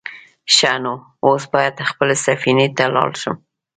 [0.55, 0.93] _ښه نو،
[1.25, 3.35] اوس بايد خپلې سفينې ته لاړ شم.